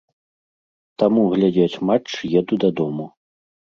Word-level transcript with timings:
Таму 1.03 1.21
глядзець 1.35 1.81
матч 1.91 2.07
еду 2.41 2.61
дадому. 2.65 3.05